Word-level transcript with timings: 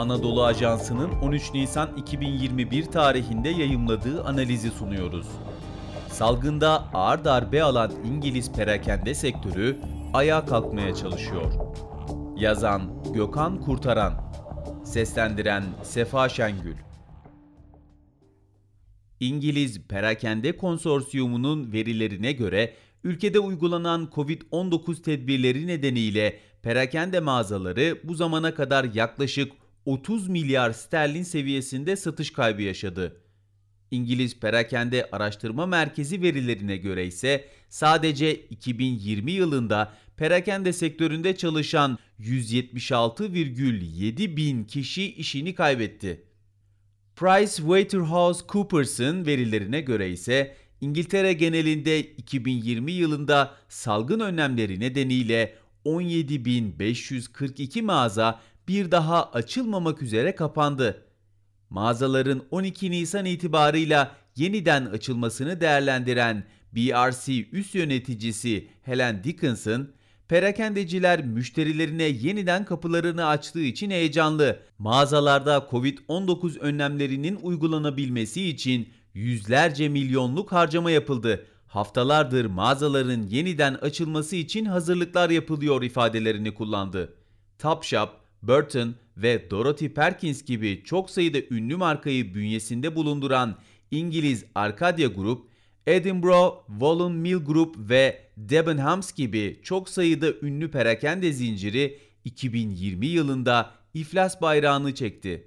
Anadolu 0.00 0.44
Ajansı'nın 0.44 1.10
13 1.10 1.54
Nisan 1.54 1.96
2021 1.96 2.84
tarihinde 2.84 3.48
yayımladığı 3.48 4.24
analizi 4.24 4.70
sunuyoruz. 4.70 5.26
Salgında 6.08 6.84
ağır 6.94 7.24
darbe 7.24 7.62
alan 7.62 7.92
İngiliz 8.04 8.52
perakende 8.52 9.14
sektörü 9.14 9.78
ayağa 10.12 10.46
kalkmaya 10.46 10.94
çalışıyor. 10.94 11.52
Yazan 12.36 12.82
Gökhan 13.14 13.60
Kurtaran 13.60 14.32
Seslendiren 14.84 15.64
Sefa 15.82 16.28
Şengül 16.28 16.76
İngiliz 19.20 19.82
Perakende 19.88 20.56
Konsorsiyumu'nun 20.56 21.72
verilerine 21.72 22.32
göre 22.32 22.74
ülkede 23.04 23.38
uygulanan 23.38 24.08
Covid-19 24.14 25.02
tedbirleri 25.02 25.66
nedeniyle 25.66 26.38
perakende 26.62 27.20
mağazaları 27.20 27.98
bu 28.04 28.14
zamana 28.14 28.54
kadar 28.54 28.84
yaklaşık 28.84 29.52
30 29.90 30.28
milyar 30.28 30.72
sterlin 30.72 31.22
seviyesinde 31.22 31.96
satış 31.96 32.32
kaybı 32.32 32.62
yaşadı. 32.62 33.20
İngiliz 33.90 34.40
Perakende 34.40 35.08
Araştırma 35.12 35.66
Merkezi 35.66 36.22
verilerine 36.22 36.76
göre 36.76 37.06
ise 37.06 37.44
sadece 37.68 38.34
2020 38.34 39.32
yılında 39.32 39.92
perakende 40.16 40.72
sektöründe 40.72 41.36
çalışan 41.36 41.98
176,7 42.20 44.36
bin 44.36 44.64
kişi 44.64 45.14
işini 45.14 45.54
kaybetti. 45.54 46.24
PricewaterhouseCoopers'ın 47.16 49.26
verilerine 49.26 49.80
göre 49.80 50.10
ise 50.10 50.56
İngiltere 50.80 51.32
genelinde 51.32 52.00
2020 52.00 52.92
yılında 52.92 53.54
salgın 53.68 54.20
önlemleri 54.20 54.80
nedeniyle 54.80 55.54
17.542 55.84 57.82
mağaza 57.82 58.40
bir 58.70 58.90
daha 58.90 59.30
açılmamak 59.32 60.02
üzere 60.02 60.34
kapandı. 60.34 61.02
Mağazaların 61.70 62.42
12 62.50 62.90
Nisan 62.90 63.24
itibarıyla 63.24 64.16
yeniden 64.36 64.86
açılmasını 64.86 65.60
değerlendiren 65.60 66.44
BRC 66.72 67.50
üst 67.52 67.74
yöneticisi 67.74 68.68
Helen 68.82 69.24
Dickinson, 69.24 69.88
perakendeciler 70.28 71.24
müşterilerine 71.24 72.02
yeniden 72.02 72.64
kapılarını 72.64 73.26
açtığı 73.26 73.60
için 73.60 73.90
heyecanlı. 73.90 74.58
Mağazalarda 74.78 75.68
Covid-19 75.70 76.58
önlemlerinin 76.58 77.38
uygulanabilmesi 77.42 78.48
için 78.48 78.88
yüzlerce 79.14 79.88
milyonluk 79.88 80.52
harcama 80.52 80.90
yapıldı. 80.90 81.46
Haftalardır 81.66 82.44
mağazaların 82.44 83.22
yeniden 83.22 83.74
açılması 83.74 84.36
için 84.36 84.64
hazırlıklar 84.64 85.30
yapılıyor 85.30 85.82
ifadelerini 85.82 86.54
kullandı. 86.54 87.14
Topshop, 87.58 88.19
Burton 88.42 88.94
ve 89.16 89.50
Dorothy 89.50 89.88
Perkins 89.90 90.44
gibi 90.44 90.82
çok 90.84 91.10
sayıda 91.10 91.38
ünlü 91.50 91.76
markayı 91.76 92.34
bünyesinde 92.34 92.96
bulunduran 92.96 93.56
İngiliz 93.90 94.44
Arcadia 94.54 95.08
Group, 95.08 95.46
Edinburgh 95.86 96.54
Woolen 96.66 97.12
Mill 97.12 97.36
Group 97.36 97.76
ve 97.78 98.20
Debenhams 98.36 99.12
gibi 99.12 99.60
çok 99.62 99.88
sayıda 99.88 100.26
ünlü 100.42 100.70
perakende 100.70 101.32
zinciri 101.32 101.98
2020 102.24 103.06
yılında 103.06 103.70
iflas 103.94 104.42
bayrağını 104.42 104.94
çekti. 104.94 105.46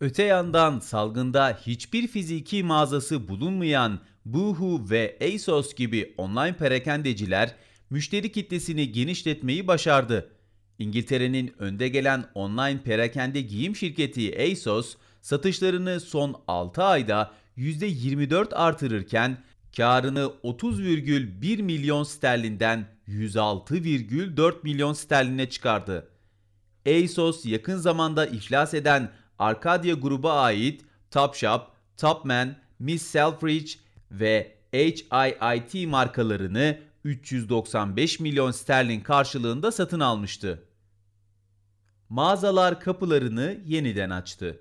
Öte 0.00 0.22
yandan 0.22 0.80
salgında 0.80 1.58
hiçbir 1.66 2.06
fiziki 2.06 2.62
mağazası 2.62 3.28
bulunmayan 3.28 4.00
Boohoo 4.24 4.90
ve 4.90 5.18
ASOS 5.34 5.74
gibi 5.74 6.14
online 6.18 6.56
perakendeciler 6.56 7.54
müşteri 7.90 8.32
kitlesini 8.32 8.92
genişletmeyi 8.92 9.66
başardı. 9.66 10.39
İngiltere'nin 10.80 11.54
önde 11.58 11.88
gelen 11.88 12.24
online 12.34 12.82
perakende 12.84 13.40
giyim 13.40 13.76
şirketi 13.76 14.52
ASOS, 14.52 14.96
satışlarını 15.20 16.00
son 16.00 16.42
6 16.48 16.82
ayda 16.82 17.32
%24 17.58 18.54
artırırken 18.54 19.38
karını 19.76 20.32
30,1 20.44 21.62
milyon 21.62 22.02
sterlinden 22.02 22.86
106,4 23.08 24.54
milyon 24.62 24.92
sterline 24.92 25.50
çıkardı. 25.50 26.08
ASOS 26.86 27.46
yakın 27.46 27.76
zamanda 27.76 28.26
iflas 28.26 28.74
eden 28.74 29.10
Arcadia 29.38 29.94
gruba 29.94 30.40
ait 30.40 30.84
Topshop, 31.10 31.62
Topman, 31.96 32.56
Miss 32.78 33.02
Selfridge 33.02 33.72
ve 34.10 34.56
HIIT 34.72 35.88
markalarını 35.88 36.78
395 37.04 38.20
milyon 38.20 38.50
sterlin 38.50 39.00
karşılığında 39.00 39.72
satın 39.72 40.00
almıştı. 40.00 40.69
Mağazalar 42.10 42.80
kapılarını 42.80 43.56
yeniden 43.66 44.10
açtı. 44.10 44.60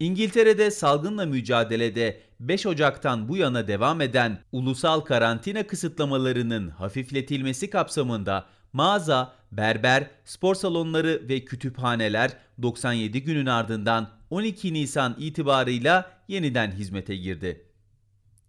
İngiltere'de 0.00 0.70
salgınla 0.70 1.26
mücadelede 1.26 2.20
5 2.40 2.66
Ocak'tan 2.66 3.28
bu 3.28 3.36
yana 3.36 3.68
devam 3.68 4.00
eden 4.00 4.38
ulusal 4.52 5.00
karantina 5.00 5.66
kısıtlamalarının 5.66 6.68
hafifletilmesi 6.68 7.70
kapsamında 7.70 8.46
mağaza, 8.72 9.32
berber, 9.52 10.10
spor 10.24 10.54
salonları 10.54 11.22
ve 11.28 11.44
kütüphaneler 11.44 12.30
97 12.62 13.22
günün 13.22 13.46
ardından 13.46 14.10
12 14.30 14.74
Nisan 14.74 15.16
itibarıyla 15.18 16.10
yeniden 16.28 16.72
hizmete 16.72 17.16
girdi. 17.16 17.64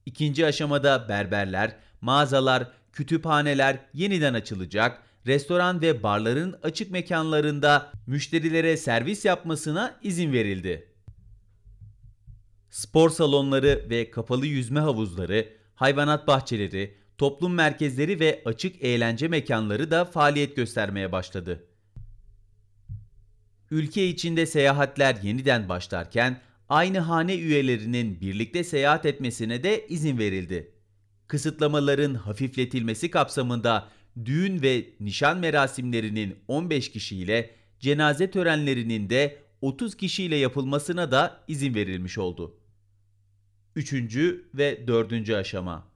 İkinci 0.05 0.45
aşamada 0.45 1.09
berberler, 1.09 1.75
mağazalar, 2.01 2.67
kütüphaneler 2.93 3.79
yeniden 3.93 4.33
açılacak, 4.33 5.06
restoran 5.25 5.81
ve 5.81 6.03
barların 6.03 6.59
açık 6.63 6.91
mekanlarında 6.91 7.91
müşterilere 8.07 8.77
servis 8.77 9.25
yapmasına 9.25 9.99
izin 10.03 10.33
verildi. 10.33 10.93
Spor 12.69 13.09
salonları 13.09 13.85
ve 13.89 14.11
kapalı 14.11 14.45
yüzme 14.45 14.79
havuzları, 14.79 15.49
hayvanat 15.75 16.27
bahçeleri, 16.27 16.97
toplum 17.17 17.53
merkezleri 17.53 18.19
ve 18.19 18.41
açık 18.45 18.83
eğlence 18.83 19.27
mekanları 19.27 19.91
da 19.91 20.05
faaliyet 20.05 20.55
göstermeye 20.55 21.11
başladı. 21.11 21.67
Ülke 23.71 24.07
içinde 24.07 24.45
seyahatler 24.45 25.17
yeniden 25.23 25.69
başlarken 25.69 26.41
aynı 26.69 26.99
hane 26.99 27.35
üyelerinin 27.35 28.21
birlikte 28.21 28.63
seyahat 28.63 29.05
etmesine 29.05 29.63
de 29.63 29.87
izin 29.87 30.17
verildi. 30.17 30.71
Kısıtlamaların 31.27 32.13
hafifletilmesi 32.13 33.11
kapsamında 33.11 33.87
düğün 34.25 34.61
ve 34.61 34.85
nişan 34.99 35.37
merasimlerinin 35.37 36.35
15 36.47 36.91
kişiyle, 36.91 37.49
cenaze 37.79 38.31
törenlerinin 38.31 39.09
de 39.09 39.37
30 39.61 39.97
kişiyle 39.97 40.35
yapılmasına 40.35 41.11
da 41.11 41.43
izin 41.47 41.75
verilmiş 41.75 42.17
oldu. 42.17 42.57
3. 43.75 43.93
ve 44.53 44.87
4. 44.87 45.29
aşama 45.29 45.87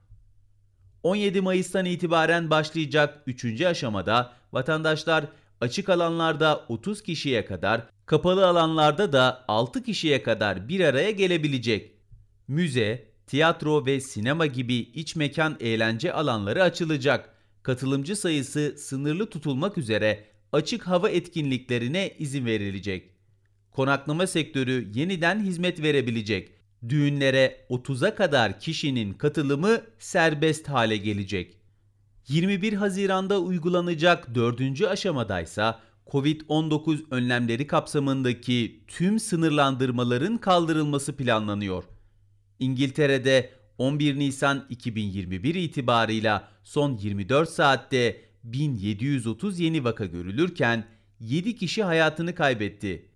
17 1.02 1.40
Mayıs'tan 1.40 1.84
itibaren 1.84 2.50
başlayacak 2.50 3.22
3. 3.26 3.60
aşamada 3.60 4.32
vatandaşlar 4.52 5.24
açık 5.60 5.88
alanlarda 5.88 6.64
30 6.68 7.02
kişiye 7.02 7.44
kadar, 7.44 7.86
kapalı 8.06 8.46
alanlarda 8.46 9.12
da 9.12 9.44
6 9.48 9.82
kişiye 9.82 10.22
kadar 10.22 10.68
bir 10.68 10.80
araya 10.80 11.10
gelebilecek. 11.10 11.92
Müze, 12.48 13.04
tiyatro 13.26 13.86
ve 13.86 14.00
sinema 14.00 14.46
gibi 14.46 14.74
iç 14.74 15.16
mekan 15.16 15.56
eğlence 15.60 16.12
alanları 16.12 16.62
açılacak. 16.62 17.34
Katılımcı 17.62 18.16
sayısı 18.16 18.74
sınırlı 18.78 19.30
tutulmak 19.30 19.78
üzere 19.78 20.24
açık 20.52 20.86
hava 20.86 21.10
etkinliklerine 21.10 22.14
izin 22.18 22.46
verilecek. 22.46 23.10
Konaklama 23.70 24.26
sektörü 24.26 24.88
yeniden 24.94 25.40
hizmet 25.40 25.82
verebilecek. 25.82 26.52
Düğünlere 26.88 27.66
30'a 27.70 28.14
kadar 28.14 28.60
kişinin 28.60 29.14
katılımı 29.14 29.80
serbest 29.98 30.68
hale 30.68 30.96
gelecek. 30.96 31.56
21 32.28 32.72
Haziran'da 32.72 33.40
uygulanacak 33.40 34.34
4. 34.34 34.82
aşamadaysa 34.82 35.80
COVID-19 36.06 37.04
önlemleri 37.10 37.66
kapsamındaki 37.66 38.84
tüm 38.86 39.20
sınırlandırmaların 39.20 40.38
kaldırılması 40.38 41.16
planlanıyor. 41.16 41.84
İngiltere'de 42.58 43.50
11 43.82 44.18
Nisan 44.18 44.66
2021 44.70 45.54
itibarıyla 45.54 46.48
son 46.64 46.96
24 46.96 47.48
saatte 47.48 48.20
1730 48.44 49.60
yeni 49.60 49.84
vaka 49.84 50.04
görülürken 50.06 50.84
7 51.20 51.56
kişi 51.56 51.82
hayatını 51.82 52.34
kaybetti. 52.34 53.08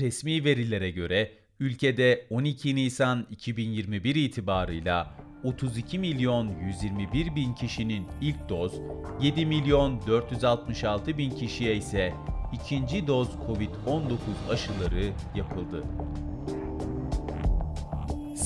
Resmi 0.00 0.44
verilere 0.44 0.90
göre 0.90 1.32
ülkede 1.60 2.26
12 2.30 2.76
Nisan 2.76 3.26
2021 3.30 4.14
itibarıyla 4.14 5.16
32 5.44 5.98
milyon 5.98 6.50
121 6.66 7.36
bin 7.36 7.54
kişinin 7.54 8.06
ilk 8.20 8.48
doz, 8.48 8.72
7 9.22 9.46
milyon 9.46 10.06
466 10.06 11.18
bin 11.18 11.30
kişiye 11.30 11.76
ise 11.76 12.14
ikinci 12.52 13.06
doz 13.06 13.28
COVID-19 13.28 14.18
aşıları 14.50 15.12
yapıldı. 15.36 15.84